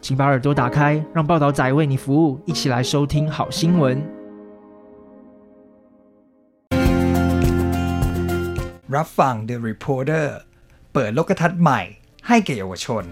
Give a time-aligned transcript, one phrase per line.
[0.00, 3.82] 请把耳朵打开，让报道仔为你服务，一起来收听好新闻。
[8.96, 10.26] รับฟัง The Reporter
[10.92, 11.80] เปิดโลกทัศน์ใหม่
[12.28, 13.04] ให้แก่เยาวชน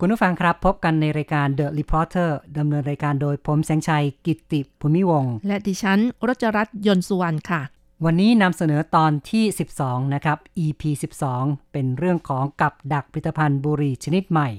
[0.00, 7.62] คุณผู้ฟังครับพบกันในรายการ The Reporter ดำเนินรายการโดยผมแสงชัยกิตติภูมิวงศ์ และดิฉันรัชรัตน์ยนต์สุวรรณค่ะ
[8.03, 9.45] วันนี้นำเสนอตอนที่
[9.79, 10.81] 12 นะครับ EP
[11.27, 14.49] 12 เป็นเรื่องของกับดักผลิตภัณฑ์บุหรี่ชนิดใหม่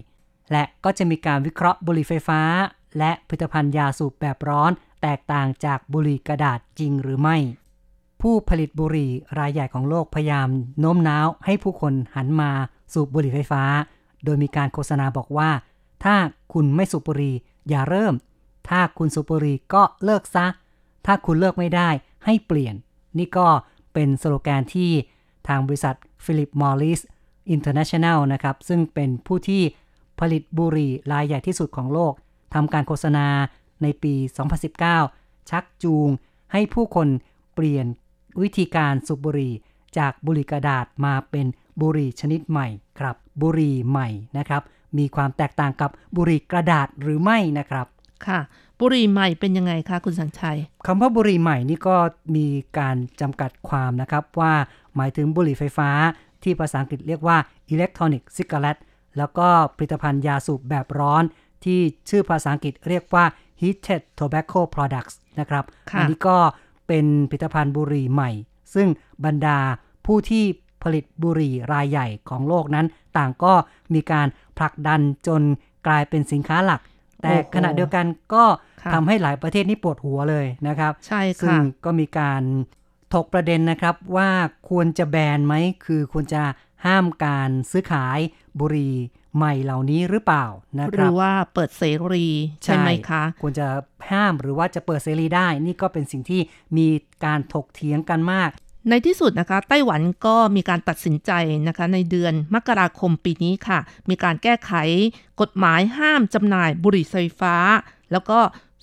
[0.52, 2.40] และก็จะมีการวิเคราะห์บุหรี่ไฟฟ้า
[2.98, 4.70] และผลิตภัณฑ์ยาสูบแบบร้อน
[5.02, 7.36] แตกต่างจากบุหรี่กระดาษจริงหรือไม่
[8.22, 10.48] ผู้ผลิตบุหรี่รายใหญ่ของโลกพยายาม
[10.80, 12.50] โน้มน้าวให้ผู้คนหันมา
[12.92, 13.62] สูบบุหรี่ไฟฟ้า
[14.24, 15.50] โดยมีการโฆษณาบอกว่า
[16.04, 16.16] ถ้า
[16.52, 17.34] คุณไม่สูบบุหรี่
[17.68, 18.14] อย่าเริ่ม
[18.68, 20.46] ถ้าคุณสูบบุหรี่ก็เลิกซะ
[21.06, 21.88] ถ้าคุณเลิกไม่ได้
[22.24, 22.74] ให้เปลี่ยน
[23.18, 23.46] นี่ก็
[23.92, 24.90] เป็นสโลแกนที่
[25.48, 27.00] ทางบริษัท Philip Morris
[27.54, 29.62] International นะครับ ซึ่งเป็นผู้ที่
[30.20, 32.12] ผลิตบุหรี่รายใหญ่ที่สุดของโลก
[32.54, 33.26] ทำการโฆษณา
[33.82, 34.14] ในปี
[35.02, 36.08] 2019 ชักจูง
[36.52, 37.08] ให้ผู้คน
[37.54, 37.86] เปลี่ยน
[38.42, 39.54] วิธีการสูบบุหรี่
[39.98, 41.46] จากบุหรี่กระดาษมาเป็น
[41.80, 44.62] บุหรี่ชนิดใหม่ครับ บุหรี่ใหม่นะครับ
[44.98, 47.86] มีความแตกต่างกับบุหรี่กระดาษหรือไม่นะครับ
[48.26, 48.38] ค่ะ
[48.80, 51.96] บุหรี่ใหม่เป็นยังไงคะคุณสัญชัยคำว่าบุหรี่ใหม่นี่ก็
[52.36, 52.46] มี
[52.78, 54.52] การจำกัดความนะครับว่า
[54.96, 55.90] หมายถึงบุหรี่ไฟฟ้า
[56.42, 57.36] ที่ภาษาอังกฤษเรียกว่า
[57.72, 58.82] electronic cigarette
[59.18, 61.22] แล้วก็ผลิตภัณฑ์ยาสูบแบบร้อน
[61.64, 63.24] ที่ชื่อภาษาอังกฤษเรียกว่า
[63.60, 66.38] heated tobacco products นะครับค่ะอันี้ก็
[66.88, 68.30] เป็นผลิตภัณฑ์บุหรี่ใหม่
[68.74, 68.88] ซึ่ง
[69.24, 69.58] บรรดา
[70.06, 70.44] ผู้ที่
[70.82, 72.86] ผลิตบุหรี่รายใหญ่ของโลกนั้น
[73.16, 73.54] ต่างก็
[73.94, 74.26] มีการ
[74.58, 75.42] ผลักดันจน
[75.86, 76.80] กลายเป็นสินค้าหลัก
[77.22, 78.44] แต่โอ้โหขณะเดียวกันก็
[78.82, 82.42] ค่ะทำให้หลายประเทศนี่ปวดหัวเลยนะครับ ใช่ซึ่งค่ะก็มีการ
[83.14, 84.30] ถกประเด็นนะครับว่า
[84.70, 86.42] ควรจะแบนไหม คือควรจะ
[86.86, 88.18] ห้ามการซื้อขาย
[88.60, 88.94] บุหรี่
[89.36, 90.46] ใหม่เหล่านี้หรือเปล่า
[90.78, 91.82] นะหครืรับอว่าเปิดเส
[92.12, 92.26] รี
[92.64, 93.66] ใช่ไหมคะ ควรจะ
[94.10, 96.40] ห้ามหรือว่าจะเปิดเสรีได้ นี่ก็เป็นสิ่งที่
[96.76, 96.86] มี
[97.24, 98.50] การถกเถียงกันมาก
[98.90, 101.30] ในที่สุดนะคะ ไต้หวันก็มีการตัดสินใจ
[101.68, 103.78] นะคะ ในเดือนมกราคมปีนี้ค่ะ
[104.10, 104.72] มีการแก้ไข
[105.40, 107.56] กฎหมายห้ามจำหน่ายบุหรี่ไฟฟ้า
[108.12, 108.38] แล้วก็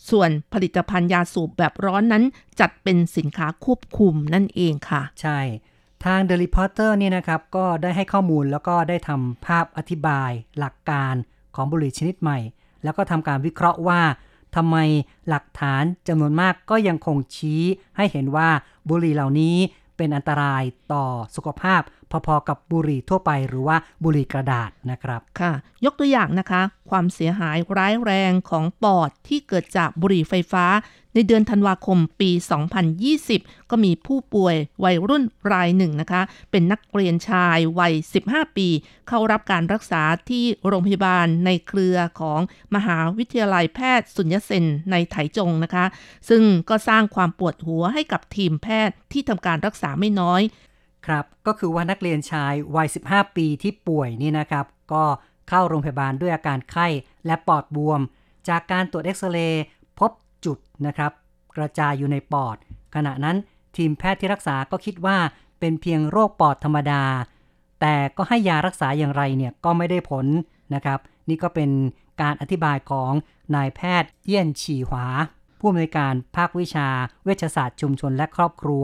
[0.09, 2.23] ส่วนผลิตภัณฑ์ยาสูบแบบร้อนนั้น
[2.59, 5.39] จัดเป็นสินค้าควบคุมนั่นเองค่ะ ใช่
[6.05, 11.15] ทาง The Reporter นี่นะครับ ก็ได้ให้ข้อมูลแล้วก็ได้ทำภาพอธิบาย หลักการ
[11.55, 12.39] ของบุหรี่ชนิดใหม่
[12.83, 14.01] แล้วก็ทำการวิเคราะห์ว่า
[14.55, 14.77] ทำไม
[15.29, 17.61] หลักฐานจำนวนมากก็ยังคงชี้
[17.97, 18.49] ให้เห็นว่า
[18.89, 19.55] บุหรี่เหล่านี้
[19.97, 21.05] เป็นอันตรายต่อ
[21.35, 21.81] สุขภาพ
[22.27, 25.51] พอๆกับบุหรี่ทั่วไปหรือว่าบุหรี่กระดาษนะครับ ค่ะ
[25.85, 30.65] ยกตัวอย่างนะคะ ความเสียหายร้ายแรงของปอดที่เกิดจากบุหรี่ไฟฟ้า
[31.15, 32.31] ในเดือนธันวาคมปี
[33.01, 36.21] 2020 ก็มีผู้ป่วยวัยรุ่นรายหนึ่งนะคะ
[36.51, 37.93] เป็นนักเรียนชายวัย
[38.25, 38.67] 15 ปี
[39.07, 42.39] เข้ารับการรักษาที่โรงพยาบาลในเครือของ
[42.75, 45.85] มหาวิทยาลัยแพทย์สุญญเซนในไถจงนะคะ
[46.29, 50.41] ซึ่งก็สร้างความปวดหัวให้กับทีมแพทย์ที่ทำการรักษาไม่น้อย
[51.05, 55.03] ครับก็คือว่านักเรียนชายวัย 15 ปีที่ป่วยนี่นะครับ ก็
[55.49, 56.87] เข้าโรงพยาบาลด้วยอาการไข้
[57.25, 58.01] และปอดบวม
[58.49, 59.63] จากการตรวจเอ็กซเรย์
[59.99, 60.11] พบ
[60.45, 61.11] จุดนะครับ
[61.55, 62.57] กระจายอยู่ในปอด
[62.95, 63.37] ขณะนั้น
[63.77, 65.17] ทีมแพทย์ที่รักษาก็คิดว่า
[65.59, 67.03] เป็นเพียงโรคปอดธรรมดา
[67.81, 70.25] แต่ก็ให้ยารักษาอย่างไรเนี่ยก็ไม่ได้ผล
[70.73, 70.99] นะครับ
[71.29, 71.69] นี่ก็เป็น
[72.21, 73.11] การอธิบายของ
[73.55, 75.05] นายแพทย์เยี่ยนฉีหวา
[75.59, 76.87] ผู้อำนวยการภาควิชา
[77.23, 78.83] เวชศาสตร์ชุมชนและครอบครัว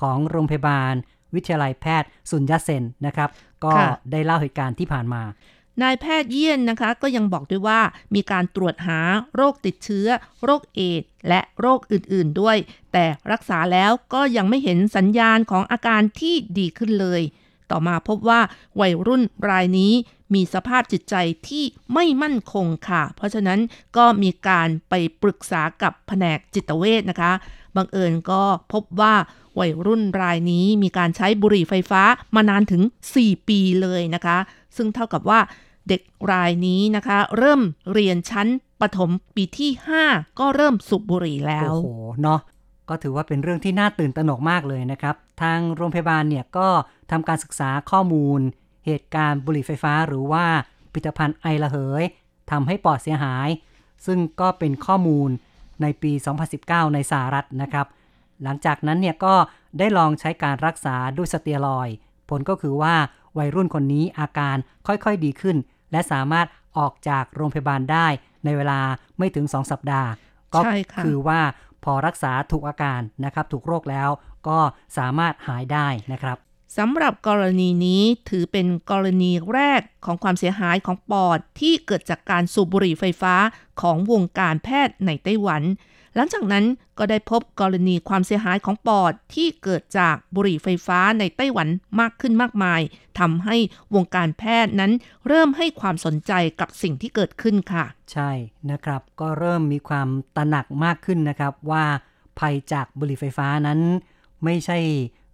[0.00, 0.94] ของโรงพยาบาล
[1.36, 3.28] วิทยาลัยแพทย์สุญญเซนนะครับ
[3.64, 5.22] ก็ค่ะได้เล่าเหตุการณ์ที่ผ่านมา
[5.82, 7.80] นายแพทย์เยี่ยนนะคะก็ยังบอกด้วยว่า
[8.14, 9.00] มีการตรวจหา
[9.36, 10.08] โรคติดเชื้อ
[10.44, 12.56] โรคเอดส์และโรคอื่นๆด้วย
[12.92, 17.22] แต่รักษาแล้วก็ยังไม่เห็นสัญญาณของอาการที่ดีขึ้นเลย
[17.70, 18.40] ต่อมาพบว่า
[18.80, 19.92] วัยรุ่นรายนี้
[20.34, 21.14] มีสภาพจิตใจ
[21.48, 21.64] ที่
[21.94, 23.60] ไม่มั่นคงค่ะ เพราะฉะนั้น
[23.96, 27.32] ก็มีการไปปรึกษากับแผนกจิตเวชนะคะ
[27.76, 28.42] บังเอิญก็
[28.72, 29.14] พบว่า
[29.58, 32.02] วัยรุ่นรายนี้มีการใช้บุหรี่ไฟฟ้า
[32.34, 32.82] มานานถึง
[33.14, 34.38] 4 ปีเลยนะคะ
[34.76, 35.40] ซึ่งเท่ากับว่า
[35.88, 37.60] เด็กรายนี้นะคะ เริ่ม
[37.92, 38.48] เรียนชั้น
[38.80, 39.70] ประถมปีที่
[40.04, 41.88] 5 ก็เริ่มสูบบุหรี่แล้ว โอ้โห
[42.22, 42.40] เนาะ
[42.88, 46.68] ก็ถือว่าเป็นเรื่องที่น่าตื่นตระหนกมากเลยนะครับ ทางโรงพยาบาลเนี่ยก็
[47.10, 48.40] ทำการศึกษาข้อมูล
[48.86, 50.44] เหตุการณ์บุหรี่ไฟฟ้าหรือว่า
[50.92, 52.02] ผลิตภัณฑ์ไอระเหย
[52.50, 53.48] ทำให้ปอดเสียหาย
[54.06, 55.30] ซึ่งก็เป็นข้อมูล
[55.82, 56.12] ในปี
[56.52, 57.86] 2019 ในสหรัฐนะครับ
[58.42, 59.34] หลังจากนั้นเนี่ยก็
[59.78, 61.94] ได้ลองใช้การรักษาด้วยสเตียรอยด์
[62.28, 62.94] ผลก็คือว่า
[63.38, 64.56] วัยรุ่นคนนี้อาการ
[64.86, 65.56] ค่อยๆดีขึ้น
[65.92, 66.46] และสามารถ
[66.78, 68.06] ออกจากโรงพยาบาลได้
[68.44, 68.80] ในเวลา
[69.18, 70.10] ไม่ถึง 2 สัปดาห์
[70.54, 71.40] ก็ใช่ค่ะคือว่า
[71.84, 74.08] พอรักษาถูกอาการนะครับ ถูกโรคแล้ว
[74.48, 74.58] ก็
[74.98, 76.38] สามารถหายได้นะครับ
[76.76, 83.34] สำหรับกรณีนี้ถือเป็นกรณีแรกของความเสียหายของปอดที่เกิดจากการสูบบุหรี่ไฟฟ้า
[83.80, 85.62] ของวงการแพทย์ในไต้หวัน
[86.14, 86.64] หลังจากนั้น
[86.98, 91.68] ก็ได้พบกรณีความเสียหายของปอดที่เกิดจากบุหรี่ไฟฟ้าในไต้หวัน
[92.00, 92.80] มากขึ้นมากมาย
[93.18, 93.56] ทำให้
[93.94, 94.92] วงการแพทย์นั้น
[95.28, 98.30] เริ่มให้ความสนใจกับสิ่งที่เกิดขึ้นค่ะ ใช่
[98.70, 101.84] นะครับ ก็เริ่มมีความตระหนักมากขึ้นนะครับว่า
[102.38, 103.80] ภัยจากบุหรี่ไฟฟ้านั้น
[104.44, 104.78] ไม่ใช่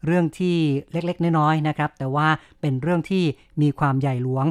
[0.05, 0.57] เรื่องที่
[0.93, 2.29] เล็กๆ น้อยๆนะครับ แต่ว่า
[2.61, 3.25] เป็นเรื่องที่
[3.61, 4.47] มีความใหญ่หลวง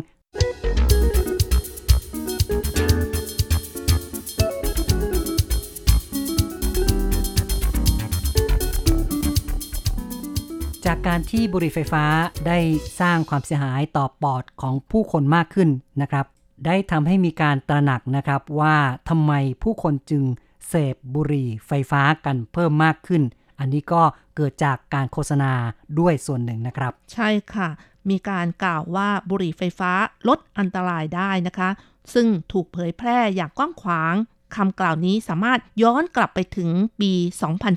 [10.85, 12.05] จากการที่บุหรี่ไฟฟ้า
[12.47, 12.57] ได้
[12.99, 15.69] สร้างความเสียหายต่อปอดของผู้คนมากขึ้น
[16.01, 16.25] นะครับ
[16.65, 18.75] ได้ทำให้มีการตระหนักนะครับว่า
[19.09, 20.23] ทำไมผู้คนจึง
[20.67, 23.23] เสพบุหรี่ไฟฟ้ากันเพิ่มมากขึ้น
[23.59, 24.01] อันนี้ก็
[24.35, 25.51] เกิดจากการโฆษณา
[25.99, 27.69] ด้วยส่วนหนึ่งนะครับ ใช่ค่ะ
[28.09, 29.91] มีการกล่าวว่าบุหรี่ไฟฟ้า
[30.27, 31.69] ลดอันตรายได้นะคะ
[32.13, 34.15] ซึ่งถูกเผยแพร่อย่างกว้างขวาง
[34.55, 36.69] คำกล่าวนี้สามารถย้อนกลับไปถึง
[37.01, 37.11] ปี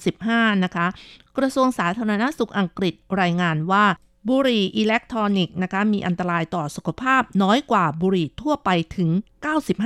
[0.01, 0.87] 2015 นะคะ
[1.37, 3.85] กระทรวงสาธารณสุขอังกฤษรายงานว่า
[4.29, 9.11] บุหรี่อิเล็กทรอนิกส์นะคะมีอันตรายต่อสุขภาพน้อยกว่าบุหรี่ทั่วไปถึง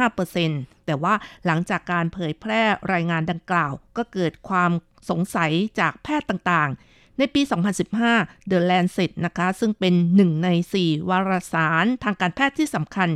[0.07, 1.15] 95%แต่ว่า
[1.47, 2.63] หลังจากการเผยแพร่
[2.93, 4.71] รายงานดังกล่าว ก็เกิดความ
[5.11, 7.43] สงสัยจากแพทย์ต่างๆ ในปี
[7.97, 10.49] 2015 The Lancet นะคะ ซึ่งเป็นหนึ่งใน
[10.81, 13.09] 4 วารสารทางการแพทย์ที่สำคัญ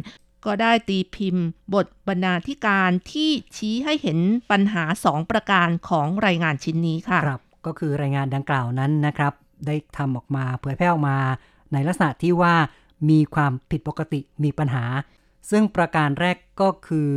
[0.44, 4.18] ก็ได้ตีพิมพ์ บทบรรณาธิการที่ชี้ให้เห็น
[4.50, 9.32] ปัญหา 2 ประการของรายงานชิ้นนี้ค่ะครับก็คือรายงานดังกล่าวนั้นนะครับ
[9.66, 11.18] ได้ทำออกมาเผยแพร่ออกมา
[11.72, 12.54] ในลักษณะที่ว่า
[13.10, 14.84] มีความผิดปกติมีปัญหา
[15.50, 17.10] ซึ่งประการแรกก็คือ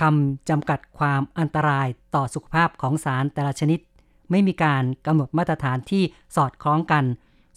[0.00, 3.78] คำจำกัดความอันตรายต่อสุขภาพของสารแต่ละชนิด
[4.30, 6.02] ไม่มีการกำหนดมาตรฐานที่
[6.36, 7.04] สอดคล้องกัน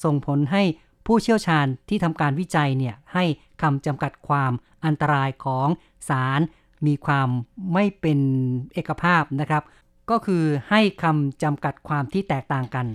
[0.03, 0.63] ส่งผลให้
[1.05, 3.25] ผู้เชี่ยวชาญที่ทำการวิจัยเนี่ยให้
[3.61, 4.51] คำจำกัดความ
[4.85, 5.67] อันตรายของ
[6.09, 6.39] สาร
[6.85, 7.29] มีความ
[7.73, 8.19] ไม่เป็น
[8.73, 9.63] เอกภาพนะครับ
[10.09, 12.85] ก็คือให้คำจำกัดความที่แตกต่างกัน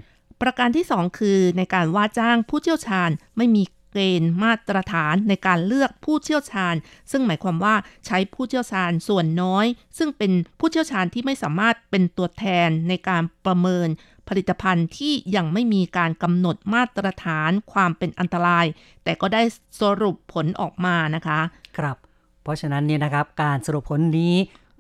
[0.40, 3.62] ประการที่ 2 คือในการว่าจ้างผู้เชี่ยวชาญไม่มี
[3.92, 6.74] เกณฑ์มาตรฐานในการเลือกผู้เชี่ยวชาญ
[7.10, 7.74] ซึ่งหมายความว่า
[8.06, 9.66] ใช้ผู้เชี่ยวชาญส่วนน้อย
[9.98, 13.88] ซึ่งเป็นผู้เชี่ยวชาญที่ไม่สามารถเป็นตัวแทนในการประเมิน
[14.28, 18.66] ผลิตภัณฑ์ที่ยังไม่มีการกำหนดมาตรฐานความเป็นอันตราย
[19.04, 19.42] แต่ก็ได้
[19.80, 21.40] สรุปผลออกมานะคะ
[21.78, 21.96] ครับ
[22.42, 24.34] เพราะฉะนั้นเนี่ยนะครับการสรุปผลนี้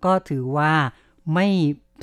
[0.04, 0.72] ก็ถือว่า
[1.34, 1.46] ไม่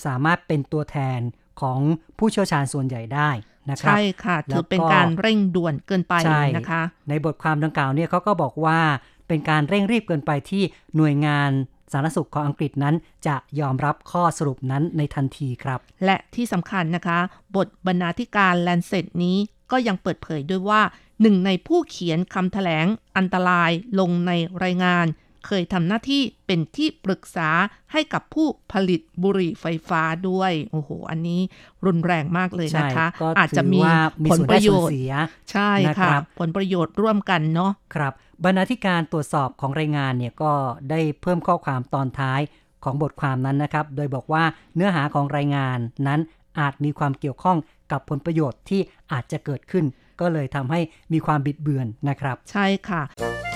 [0.06, 1.20] สามารถเป็นตัวแทน
[1.62, 1.80] ของ
[2.18, 3.30] ผู้เชี่ยวชาญส่วนใหญ่ได้
[3.70, 8.80] นะครับ ใช่ค่ะแล้วก็ถือเป็นการเร่งด่วนเกินไปใช่นะคะ ในบทความดังกล่าวเนี่ยเขาก็บอกว่า
[9.28, 10.64] เป็นการเร่งรีบเกินไปที่
[10.96, 11.52] หน่วยงาน
[11.92, 12.96] สาธารณสุขของอังกฤษนั้น
[13.28, 17.20] จะยอมรับข้อสรุปนั้นในทันทีครับ และที่สำคัญนะคะ
[17.56, 19.38] บทบรรณาธิการแลนเซตนี้
[19.72, 20.82] ก็ยังเปิดเผยด้วยว่า
[21.22, 22.86] หนึ่งในผู้เขียนคำแถลง
[23.18, 24.32] อันตรายลงใน
[24.64, 25.06] รายงาน
[25.46, 27.50] เคยทำหน้าที่เป็นที่ปรึกษา
[27.92, 31.42] ให้กับผู้ผลิตบุหรี่ไฟฟ้าด้วย โอ้โห อันนี้
[31.86, 35.12] รุนแรงมากเลยใช่นะคะก็อาจจะถืมีว่ามีผลส่วนปได้ระโยส่วนชน์เสีย
[35.52, 40.54] ใช่นะคค่ะรับผลประโยชน์ร่วมกันเนาะครับบรรณาธิการตรวจสอบของรายงานเนี่ยก็
[40.90, 42.42] ได้เพิ่มข้อความตอนท้าย
[42.84, 44.44] ของบทความนั้นนะครับ โดยบอกว่า
[44.76, 46.20] เนื้อหาของรายงานนั้น
[46.60, 47.58] อาจมีความเกี่ยวข้อง
[47.92, 49.86] กับผลประโยชน์ที่อาจจะเกิดขึ้น
[50.22, 50.80] ก็เลยทำให้
[51.14, 53.55] มีความบิดเบือนนะครับ ใช่ค่ะ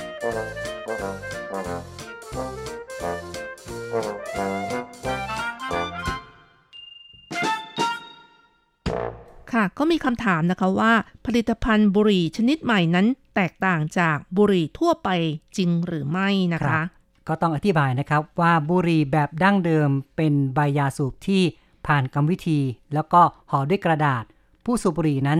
[9.53, 10.91] ค่ะก็มีคำถามนะคะว่า
[11.25, 15.09] ผลิตภัณฑ์บุหรี่ชนิดใหม่นั้น แตกต่างจากบุหรี่ทั่วไป
[15.57, 16.81] จริงหรือไม่นะคะ
[17.27, 21.43] ก็ต้องอธิบายนะครับว่าบุหรี่แบบดั้งเดิมเป็นใบยาสูบที่
[21.87, 22.59] ผ่านกรรมวิธี
[22.93, 23.21] แล้วก็
[23.51, 24.23] ห่อด้วยกระดาษ
[24.65, 25.39] ผู้สูบบุหรี่นั้น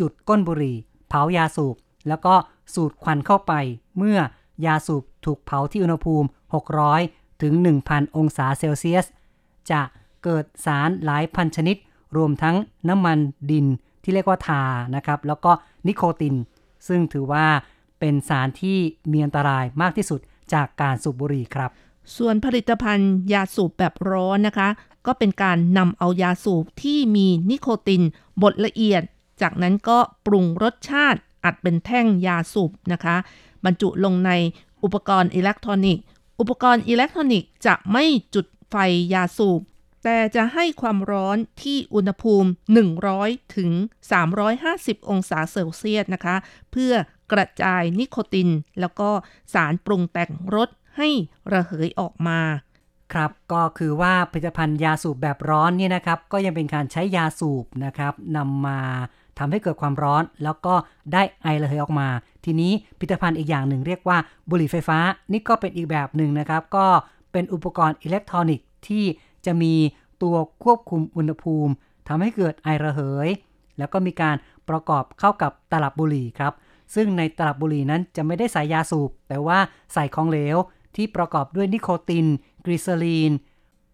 [0.00, 0.76] จุดก้นบุหรี่
[1.08, 1.76] เผายาสูบ
[2.08, 2.34] แล้วก็
[2.74, 3.52] สูดควันเข้าไป
[3.98, 4.18] เมื่อ
[4.64, 6.28] ยาสูบถูกเผาที่อุณหภูมิ
[6.84, 7.54] 600 ถึง
[7.86, 9.06] 1,000 องศาเซลเซียส
[9.70, 9.80] จะ
[10.24, 11.76] เกิดสารหลายพันชนิด
[12.16, 12.56] รวมทั้ง
[12.88, 13.18] น้ำมัน
[13.50, 13.66] ดิน
[14.02, 14.62] ที่เรียกว่าทา
[14.96, 15.52] นะครับ แล้วก็
[15.86, 16.34] นิโคติน
[16.88, 17.46] ซึ่งถือว่า
[18.00, 18.78] เป็นสารที่
[19.12, 20.20] มีอันตรายมากที่สุด
[20.52, 21.70] จากการสูบบุหรี่ครับ
[22.16, 24.68] ส่วนผลิตภัณฑ์ยาสูบแบบร้อนนะคะ
[25.06, 28.02] ก็เป็นการนำเอายาสูบที่มีนิโคติน
[28.42, 29.02] บดละเอียด
[29.42, 33.16] จากนั้นก็ปรุงรสชาติอัดเป็นแท่งยาสูบนะคะ
[33.64, 34.30] บรรจุลงใน
[34.84, 36.04] อุปกรณ์อิเล็กทรอนิกส์
[36.40, 38.76] อุปกรณ์อิเล็กทรอนิกส์จะไม่จุดไฟ
[39.14, 39.60] ยาสูบ
[40.04, 42.50] แต่จะให้ความร้อนที่อุณหภูมิ
[43.02, 43.70] 100 ถึง
[44.40, 46.36] 350 องศาเซลเซียสนะคะ
[46.72, 46.92] เพื่อ
[47.32, 48.48] กระจายนิโคติน
[48.80, 49.10] แล้วก็
[49.54, 51.08] สารปรุงแต่งรสให้
[51.52, 52.40] ระเหยออกมา
[53.12, 58.80] ครับก็คือว่าผลิตภัณฑ์ยาสูบแบบร้อนนี่นะครับก็ยังเป็นการใช้ยาสูบนะครับนำมา
[59.38, 60.74] ทำให้เกิดความร้อน แล้วก็
[61.12, 62.08] ได้ไอระเหยออกมา
[62.46, 64.98] ทีนี้ผลิตภัณฑ์อีกอย่างหนึ่งเรียกว่าบุหรี่ไฟฟ้า
[65.32, 66.86] นี่ก็เป็นอีกแบบหนึ่งนะครับ ก็
[67.32, 69.04] เป็นอุปกรณ์อิเล็กทรอนิกส์ที่
[69.46, 69.74] จะมี
[70.22, 71.72] ตัวควบคุมอุณหภูมิ
[72.08, 73.28] ทำให้เกิดไอระเหย
[73.78, 74.36] แล้วก็มีการ
[74.68, 76.52] ประกอบเข้ากับตลับบุหรี่ครับ
[76.94, 79.58] ซึ่งในตลับบุหรี่นั้นจะไม่ได้ใส่ยาสูบ แต่ว่า
[79.94, 80.56] ใส่ของเหลว
[80.96, 82.26] ที่ประกอบด้วยนิโคติน
[82.64, 83.32] กลีเซอรีน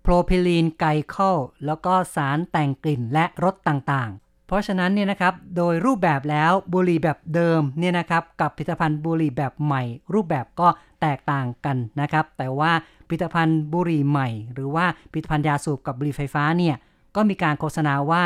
[0.02, 4.10] โพรพิลีนไกลคอลแล้วก็สารแต่งกลิ่นและรสต่าง
[4.52, 9.82] เพราะฉะนั้นเนี่ยนะครับโดยรูปแบบแล้วบุหรี่แบบเดิมเนี่ยนะครับกับผลิตภัณฑ์บุหรี่แบบใหม่
[10.14, 10.68] รูปแบบก็
[11.02, 12.72] แตกต่างกันนะครับแต่ว่า
[13.06, 16.76] ผลิตภัณฑ์บุหรี่ใหม่ หรือว่าผลิตภัณฑ์ยาสูบกับบุหรี่ไฟฟ้าเนี่ย
[17.16, 18.24] ก็มีการโฆษณาว่า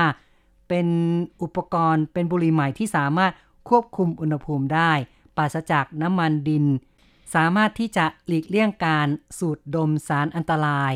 [0.68, 0.86] เป็น
[1.42, 3.32] อุปกรณ์เป็นบุหรี่ใหม่ที่สามารถ
[3.68, 4.92] ควบคุมอุณหภูมิได้
[5.36, 6.64] ปราศจากน้ำมันดิน
[7.34, 10.92] สามารถที่จะหลีกเลี่ยงการสูดดมสารอันตราย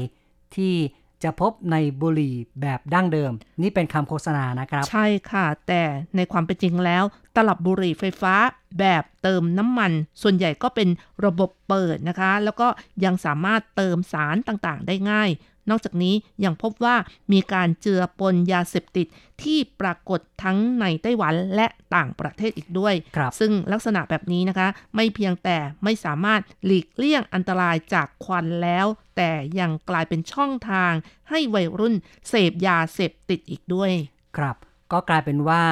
[0.57, 0.75] ที่
[1.25, 5.83] จะพบในบุหรี่แบบดั้งเดิม นี่เป็นคำโฆษณานะครับ ใช่ค่ะ แต่
[6.17, 7.05] ในความเป็นจริงแล้ว
[7.37, 8.35] ตลับบุหรี่ไฟฟ้า
[8.79, 10.89] แบบเติมน้ำมัน ส่วนใหญ่ก็เป็น
[11.25, 12.69] ระบบเปิดนะคะ แล้วก็
[13.05, 15.31] ยังสามารถเติมสารต่างๆ ได้ง่าย
[15.71, 16.15] นอกจากนี้
[16.45, 16.97] ยังพบว่า
[17.33, 19.07] มีการเจือปนยาเสพติด
[19.43, 28.87] ที่ปรากฏทั้งในไต้หวันและต่างประเทศอีกด้วยครับซึ่งลักษณะแบบนี้นะคะ ไม่เพียงแต่ไม่สามารถหลีกเลี่ยงอันตรายจากควันแล้ว
[29.17, 30.93] แต่ยังกลายเป็นช่องทาง
[31.31, 31.95] ให้วัยรุ่น
[32.29, 33.91] เสพยาเสพติดอีกด้วย
[34.37, 34.57] ครับ
[34.93, 35.63] ก็กลายเป็นว่า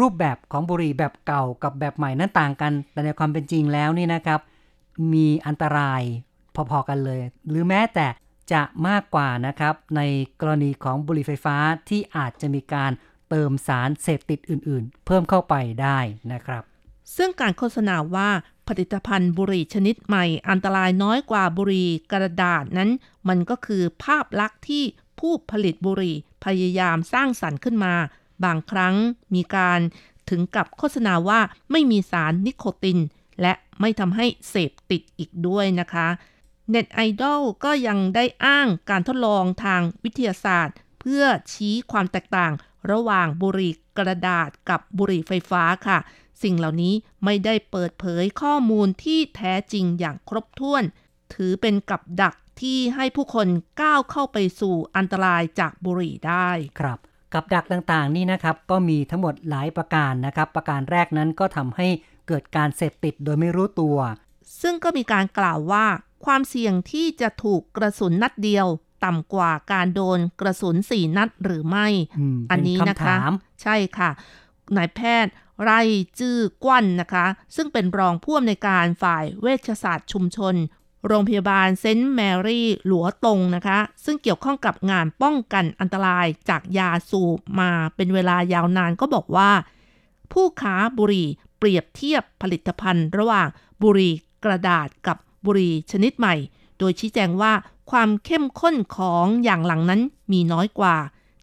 [0.00, 4.40] รูปแบบของบุหรี่แบบเก่ากับแบบใหม่นั้นต่างกัน แต่ในความเป็นจริงแล้วนี่นะครับ
[5.12, 6.02] มีอันตราย
[6.70, 8.06] พอๆกันเลย หรือแม้แต่
[8.52, 10.00] จะมากกว่านะครับ ใน
[10.40, 11.56] กรณีของบุหรี่ไฟฟ้า
[11.88, 12.92] ที่อาจจะมีการ
[13.28, 15.98] เติมสารเสพติดอื่นๆ เพิ่มเข้าไปได้
[16.32, 16.62] นะครับ
[17.16, 18.30] ซึ่งการโฆษณาว่า
[18.68, 22.90] ผลิตภัณฑ์บุหรี่ชนิดใหม่อันตรายน้อยกว่าบุหรี่กระดาษนั้น
[23.28, 24.84] มันก็คือภาพลักษณ์ที่
[25.20, 27.94] ผู้ผลิตบุหรี่พยายามสร้างสรรค์ขึ้นมา
[28.44, 28.94] บางครั้ง
[29.34, 29.80] มีการ
[30.30, 31.40] ถึงกับโฆษณาว่า
[31.70, 32.98] ไม่มีสารนิโคติน
[33.42, 36.08] และไม่ทำให้เสพติดอีกด้วยนะคะ
[36.72, 42.52] เน็ตไอดอลก็ยังได้อ้างการทดลองทางวิทยาศาสตร์ เพื่อชี้ความแตกต่าง
[42.90, 45.98] ระหว่างบุหรี่กระดาษกับบุหรี่ไฟฟ้าค่ะ
[46.42, 50.82] สิ่งเหล่านี้ไม่ได้เปิดเผยข้อมูลที่แท้จริงอย่างครบถ้วน
[51.34, 53.48] ถือเป็นกับดักที่ให้ผู้คน
[53.80, 56.50] ก้าวเข้าไปสู่อันตรายจากบุหรี่ได้
[56.80, 56.98] ครับ
[57.34, 61.88] กับดักต่างๆนี่นะครับ ก็มีทั้งหมดหลายประการนะครับ ประการแรกนั้นก็ทำให้
[62.28, 63.96] เกิดการเสพติดโดยไม่รู้ตัว
[64.60, 65.86] ซึ่งก็มีการกล่าวว่า
[66.26, 68.66] ความเสี่ยงที่จะถูกกระสุนนัดเดียว
[69.04, 71.86] ต่ำกว่าการโดนกระสุนสี่นัดหรือไม่
[72.18, 73.30] อืมอันนี้เป็นะคะถาม
[73.62, 74.10] ใช่ค่ะ
[74.76, 75.70] นายแพทย์ไร
[76.18, 77.26] จื้อกวั้นนะคะ
[77.56, 80.54] ซึ่งเป็นรองผู้อำนวยการฝ่ายเวชศาสตร์ชุมชน
[81.06, 89.50] โรงพยาบาลเซนต์แมรี่หลัวตงนะคะ ซึ่งเกี่ยวข้องกับงานป้องกันอันตรายจากยาสูบมาเป็นเวลายาวนานก็บอกว่า
[90.32, 93.48] ผู้ค้าบุหรี่เปรียบเทียบผลิตภัณฑ์ ระหว่าง
[93.82, 94.14] บุหรี่
[94.44, 96.34] กระดาษกับ บุหรี่ชนิดใหม่
[96.78, 97.52] โดยชี้แจงว่า
[97.90, 100.00] ความเข้มข้นของอย่างหลังนั้น
[100.32, 100.96] มีน้อยกว่า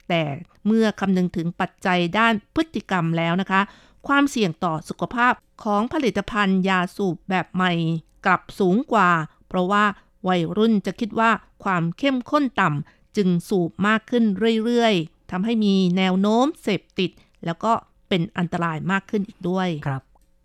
[0.09, 0.21] แต่
[0.65, 3.61] เมื่อคำนึงถึงปัจจัยด้านพฤติกรรมแล้วนะคะ
[4.07, 7.73] ความเสี่ยงต่อสุขภาพของผลิตภัณฑ์ยาสูบแบบใหม่
[8.25, 9.09] กลับสูงกว่า
[9.47, 9.83] เพราะว่า
[10.27, 11.31] วัยรุ่นจะคิดว่า
[11.63, 14.23] ความเข้มข้นต่ำจึงสูบมากขึ้น
[14.65, 17.11] เรื่อยๆทำให้มีแนวโน้มเสพติด
[17.45, 17.71] แล้วก็
[18.09, 20.01] เป็นอันตรายมากขึ้นอีกด้วยครับ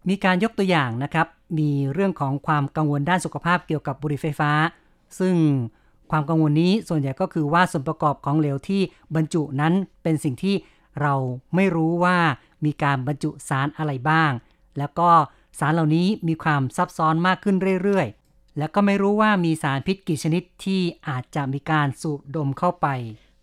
[0.09, 1.27] มีการยกตัวอย่างนะครับ
[1.59, 4.51] มีเรื่องของความกังวลด้านสุขภาพเกี่ยวกับบุหรี่ไฟฟ้า
[5.19, 5.35] ซึ่ง
[6.11, 8.83] ความกังวลนี้ส่วนใหญ่ก็คือว่าส่วนประกอบของเหลวที่
[9.15, 10.57] บรรจุนั้นเป็นสิ่งที่
[11.01, 11.15] เรา
[11.55, 12.17] ไม่รู้ว่า
[12.65, 14.33] มีการบรรจุสารอะไรบ้าง
[14.79, 15.09] แล้วก็
[15.59, 22.87] สารเหล่านี้มีความซับซ้อนมากขึ้นเรื่อยๆ แล้วก็ไม่รู้ว่ามีสารพิษกี่ชนิดที่อาจจะมีการสูดดมเข้าไป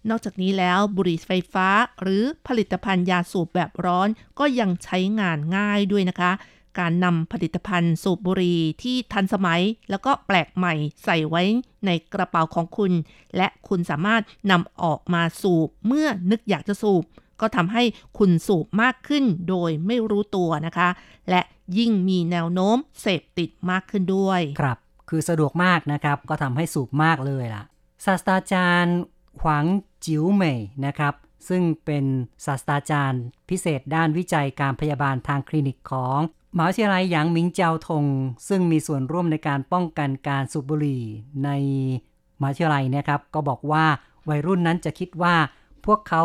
[0.10, 1.68] นอกจากนี้แล้วบุหรี่ไฟฟ้า
[2.02, 4.08] หรือผลิตภัณฑ์ยาสูบแบบร้อน
[4.40, 6.32] ก็ยังใช้งานง่ายด้วยนะคะ
[6.80, 11.44] การนำผลิตภัณฑ์สูบบุหรี่ที่ทันสมัย แล้วก็แปลกใหม่ใส่ไว้
[11.86, 12.92] ในกระเป๋าของคุณ
[13.38, 17.04] และคุณสามารถนำออกมาสูบเมื่อนึกอยากจะสูบ
[17.42, 17.84] ก็ทำให้
[18.18, 20.90] คุณสูบมากขึ้นโดยไม่รู้ตัวนะคะ
[21.30, 21.42] และ
[21.78, 24.78] ยิ่งมีแนวโน้มเสพติดมากขึ้นด้วยครับ
[25.10, 27.64] คือสะดวกมากนะครับก็ทำให้สูบมากเลยล่ะ
[28.06, 29.00] ศาสตราจารย์
[29.40, 29.66] หวัง
[30.06, 31.14] จิ๋วเหมยนะครับ
[31.50, 32.06] ซึ่งเป็น
[32.46, 36.20] ศาสตราจารย์ พิเศษด้านวิจัยการพยาบาลทางคลินิกของ
[36.56, 38.06] มหาวิทยาลัยหยางหมิงเจาทง
[38.48, 41.04] ซึ่งมีส่วนร่วมในการป้องกันการสูบบุหรี่
[41.46, 41.50] ใน
[42.40, 43.86] มหาวิทยาลัยนะครับ ก็บอกว่า
[44.30, 45.36] วัยรุ่นนั้นจะคิดว่า
[45.86, 46.24] พวกเขา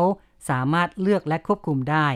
[0.51, 2.07] สามารถเลือกและควบคุมได้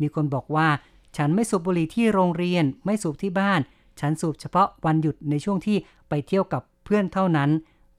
[0.00, 0.68] มีคนบอกว่า
[1.16, 3.60] ฉันไม่สูบบุหรี่ที่โรงเรียน ไม่สูบที่บ้าน
[4.00, 5.76] ฉันสูบเฉพาะวันหยุดในช่วงที่
[6.08, 7.50] ไปเที่ยวกับเพื่อนเท่านั้น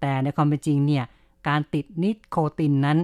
[0.01, 1.05] แต่ในความเป็นจริงเนี่ย
[1.47, 2.97] การติดนิโคตินนั้น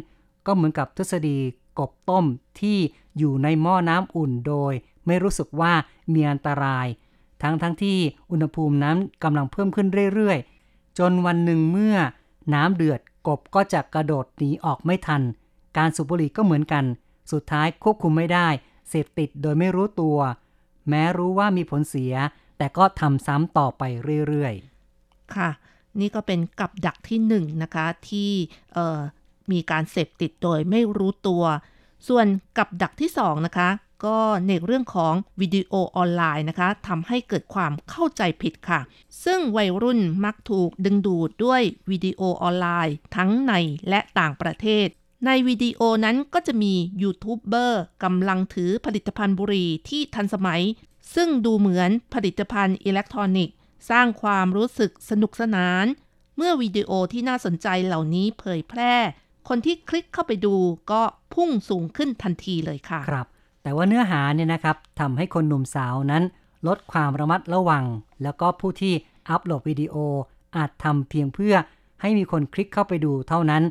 [0.46, 1.38] ก็เหมือนกับทฤษฎี
[1.80, 2.26] กบต้ม
[2.60, 2.78] ที่
[3.18, 4.74] อยู่ในหม้อน้ำอุ่นโดย
[5.06, 5.74] ไม่รู้สึกว่า
[6.14, 6.88] มีอันตราย
[7.42, 7.98] ทั้งทั้งที่
[8.32, 11.98] อุณหภูมินั้นกำลังเพิ่มขึ้นเรื่อยๆ จนวันหนึ่งเมื่อ
[12.54, 15.22] น้ำเดือดกบก็จะกระโดดหนีออกไม่ทัน
[15.78, 16.86] การสูบบุหรี่ก็เหมือนกัน
[17.32, 18.48] สุดท้ายควบคุมไม่ได้
[18.90, 20.18] เสพติดโดยไม่รู้ตัว
[20.90, 22.14] แม้รู้ว่ามีผลเสีย
[22.58, 23.84] แต่ก็ทำซ้ำต่อไป
[24.28, 25.50] เรื่อยๆ ค่ะ
[26.00, 28.32] นี่ก็เป็นกับดักที่หนึ่งนะคะที่
[29.52, 31.44] มีการเสพติดโดยไม่รู้ตัว
[32.08, 32.26] ส่วน
[32.58, 33.70] กับดักที่สองนะคะ
[34.06, 38.80] ก็ในเรื่องของวิดีโอออนไลน์นะคะทำให้เกิดความเข้าใจผิดค่ะ
[39.24, 43.54] ซึ่งวัยรุ่นมักถูกดึงดูดด้วยวิดีโอออนไลน์ ทั้งใน
[43.90, 44.88] และต่างประเทศ
[45.26, 50.62] ในวิดีโอนั้นก็จะมียูทูบเบอร์กำลังถือผลิตภัณฑ์บุหรี่ที่ทันสมัย
[51.16, 53.56] ซึ่งดูเหมือนผลิตภัณฑ์อิเล็กทรอนิกส์
[53.90, 55.86] สร้างความรู้สึกสนุกสนาน
[56.38, 58.94] เมื่อวิดีโอที่น่าสนใจเหล่านี้เผยแพร่
[59.48, 60.56] คนที่คลิกเข้าไปดู
[60.92, 61.02] ก็
[61.34, 63.28] พุ่งสูงขึ้นทันทีเลยค่ะ ครับ
[63.64, 66.24] แต่ว่าเนื้อหาเนี่ยนะครับทำให้คนหนุ่มสาวนั้น
[66.68, 67.86] ลดความระมัดระวัง
[68.24, 68.94] แล้วก็ผู้ที่
[69.30, 69.96] อัปโหลดวิดีโอ
[70.56, 71.56] อาจทำเพียงเพื่อ
[72.02, 73.64] ให้มีคนคลิกเข้าไปดูเท่านั้น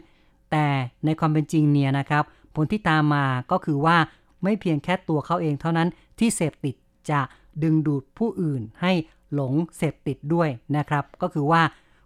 [0.51, 0.67] แต่
[1.05, 3.97] ในความเป็นจริงเนี่ยนะครับ ผลที่ตามมาก็คือว่า
[4.43, 6.75] ไม่เพียงแค่ตัวเขาเองเท่านั้นที่เสพติด
[7.11, 7.21] จะ
[7.63, 8.93] ดึงดูดผู้อื่นให้
[9.35, 11.63] หลงเสพติดด้วยนะครับ ก็คือว่า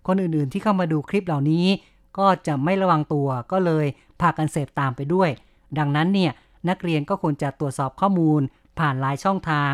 [0.06, 1.66] คนอื่นๆที่เข้ามาดูคลิปเหล่านี้
[2.18, 3.86] ก็จะไม่ระวังตัวก็เลย
[4.20, 5.30] พากันเสพตามไปด้วย
[5.78, 6.32] ดังนั้นเนี่ย
[6.68, 8.40] นักเรียนก็ควรจะตรวจสอบข้อมูล
[8.78, 9.72] ผ่านหลายช่องทาง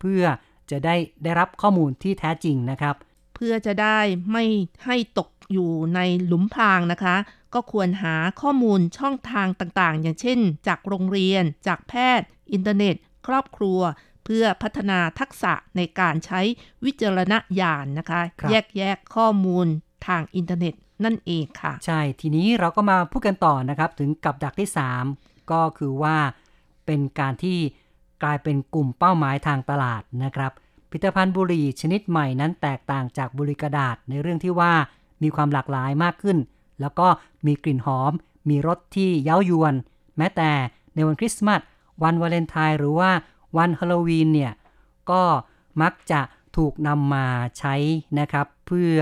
[0.00, 0.22] เพื่อ
[0.70, 2.94] จะได้ได้รับข้อมูลที่แท้จริงนะครับ
[3.34, 3.98] เพื่อจะได้
[4.32, 4.44] ไม่
[4.84, 7.16] ให้ตกอยู่ในหลุมพรางนะคะ
[7.54, 12.94] ก็ควรหาข้อมูลช่องทางต่างๆ อย่างเช่น จากโรงเรียน จากแพทย์ อินเทอร์เน็ต
[13.26, 13.80] ครอบครัว
[14.24, 16.40] เพื่อพัฒนาทักษะในการใช้
[16.84, 19.66] วิจารณญาณนะคะครับแยกแยะข้อมูล
[20.06, 24.70] ทางอินเทอร์เน็ตนั่นเองค่ะ ใช่ทีนี้เราก็มาพูดกันต่อนะครับ ถึงกับดักที่
[25.10, 26.16] 3 ก็คือว่า
[26.86, 27.58] เป็นการที่
[28.22, 30.52] กลายเป็นกลุ่มเป้าหมายทางตลาดนะครับ
[30.90, 34.72] ผลิตภัณฑ์บุหรี่ชนิดใหม่นั้นแตกต่างจากบุหรี่กระดาษในเรื่องที่ว่า
[35.22, 36.38] มีความหลากหลายมากขึ้น
[36.80, 37.08] แล้วก็
[37.46, 38.12] มีกลิ่นหอม
[38.48, 39.74] มีรสที่เย้ายวน
[40.16, 40.50] แม้แต่
[40.94, 41.60] ในวันคริสต์มาส
[42.02, 43.10] วันวาเลนไทน์หรือว่า
[43.56, 44.52] วันฮาโลวีนเนี่ย
[45.10, 45.22] ก็
[45.82, 46.20] มักจะ
[46.56, 47.26] ถูกนำมา
[47.58, 47.74] ใช้
[48.18, 48.96] นะครับ เพื่อ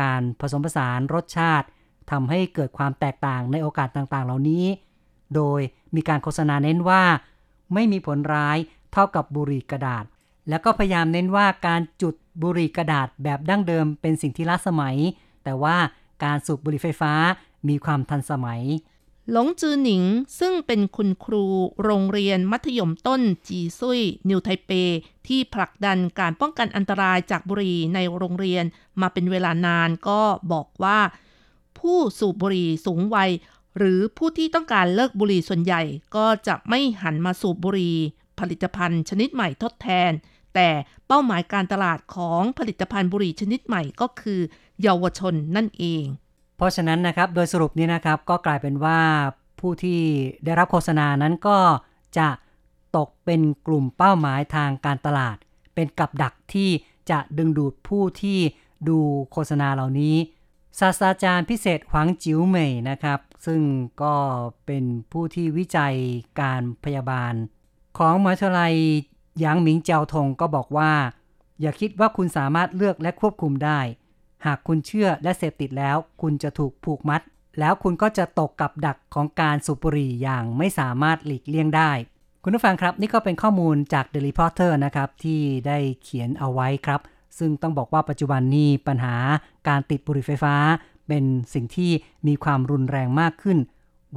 [0.00, 1.66] การผสมผสานรสชาติ
[2.10, 4.64] ทำให้เกิดความแตกต่างในโอกาสต่างๆ เหล่านี้
[5.34, 5.60] โดย
[5.94, 7.02] มีการโฆษณาเน้นว่า
[7.74, 8.58] ไม่มีผลร้าย
[8.92, 10.04] เท่ากับบุหรี่กระดาษ
[10.48, 14.96] แล้วก็พยายามเน้นว่าการจุดบุหรี่กระดาษแบบดั้งเดิมเป็นสิ่งที่ล้าสมัย
[15.44, 15.76] แต่ว่า
[16.24, 17.12] การสูบบุหรี่ไฟฟ้า
[17.68, 18.62] มีความทันสมัย
[19.32, 20.04] หลงจือหนิง
[20.40, 21.44] ซึ่งเป็นคุณครู
[21.84, 24.70] โรงเรียนมัธยมต้นจีซุย นิวไทเป
[25.26, 28.64] ที่ผลักดันการป้องกันอันตรายจากบุหรี่ในโรงเรียน
[29.00, 30.20] มาเป็นเวลานานก็
[30.52, 30.98] บอกว่า
[31.78, 33.30] ผู้สูบบุหรี่สูงวัย
[33.78, 35.82] หรือผู้ที่ต้องการเลิกบุหรี่ส่วนใหญ่
[36.16, 37.96] ก็จะไม่หันมาสูบบุหรี่
[38.38, 40.12] ผลิตภัณฑ์ชนิดใหม่ทดแทน
[40.54, 40.68] แต่
[41.06, 44.40] เป้าหมายการตลาดของผลิตภัณฑ์บุหรี่ชนิดใหม่ก็คือ
[44.82, 46.04] เยาวชนนั่นเอง
[46.56, 49.00] เพราะฉะนั้นนะครับโดยสรุปนี้นะครับก็กลายเป็นว่า
[49.60, 50.00] ผู้ที่
[50.44, 51.58] ได้รับโฆษณานั้นก็
[52.18, 52.28] จะ
[52.96, 55.36] ตกเป็นกลุ่มเป้าหมายทางการตลาด
[55.74, 56.70] เป็นกับดักที่
[57.10, 58.38] จะดึงดูดผู้ที่
[58.88, 58.98] ดู
[59.30, 60.16] โฆษณาเหล่านี้
[60.78, 63.62] ศาสตราจารย์พิเศษหวังจิ๋วเหมยนะครับ ซึ่ง
[64.02, 64.14] ก็
[64.66, 65.94] เป็นผู้ที่วิจัย
[66.40, 67.34] การพยาบาล
[67.98, 68.74] ของมหาวิทยาลัย
[69.38, 70.92] หยางหมิงเจาทงก็บอกว่า
[71.60, 73.80] อย่าคิดว่าคุณสามารถเลือกและควบคุมได้
[74.46, 77.20] หากคุณเชื่อและเสพติดแล้ว คุณจะถูกผูกมัด
[77.60, 81.90] แล้วคุณก็จะตกกับดักของการสูบบุหรี่อย่างไม่สามารถหลีกเลี่ยงได้
[82.42, 87.00] คุณผู้ฟังครับ นี่ก็เป็นข้อมูลจาก The Reporter นะครับที่ได้เขียนเอาไว้ครับ
[87.38, 89.16] ซึ่งต้องบอกว่าปัจจุบันนี้ปัญหา
[89.68, 90.54] การติดบุหรี่ไฟฟ้า
[91.08, 91.90] เป็นสิ่งที่
[92.26, 93.58] มีความรุนแรงมากขึ้น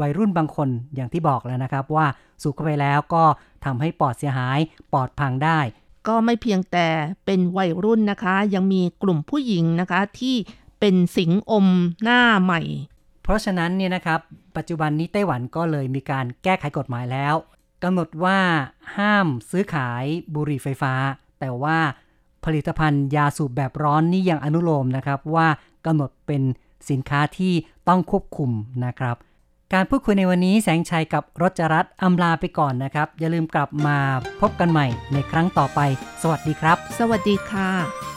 [0.01, 2.07] วัยรุ่นบางคนอย่างที่บอกแล้วนะครับว่า
[2.41, 3.23] สูบเข้าไปแล้วก็
[3.65, 4.59] ทำให้ปอดเสียหาย
[4.93, 5.59] ปอดพังได้
[6.09, 6.87] ก็ไม่เพียงแต่
[7.25, 10.35] เป็นวัยรุ่นนะคะ ยังมีกลุ่มผู้หญิงนะคะที่
[10.79, 11.67] เป็นสิงอม
[12.03, 12.61] หน้าใหม่
[13.23, 14.19] เพราะฉะนั้นเนี่ยนะครับ
[14.57, 17.35] ปัจจุบันนี้ไต้หวันก็เลยมีการแก้ไขกฎหมายแล้ว
[17.83, 18.39] กำหนดว่า
[18.97, 20.93] ห้ามซื้อขายบุหรี่ไฟฟ้า
[21.39, 21.77] แต่ว่า
[22.45, 25.47] ผลิตภัณฑ์ยาสูบแบบร้อนนี่ยังอนุโลมนะครับ ว่า
[25.85, 26.41] กำหนดเป็น
[26.89, 27.53] สินค้าที่
[27.87, 28.51] ต้องควบคุม
[28.85, 29.15] นะครับ
[29.73, 33.97] การพูดคุยในวันนี้แสงชัยกับรจรัตอำลาไปก่อนนะครับ อย่าลืมกลับมา
[34.41, 35.79] พบกันใหม่ในครั้งต่อไป
[36.21, 38.08] สวัสดีครับ สวัสดีค่ะ